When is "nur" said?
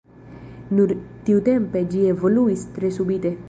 0.79-0.93